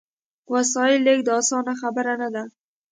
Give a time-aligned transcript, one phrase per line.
[0.53, 2.43] وسایلو لېږد اسانه خبره نه ده.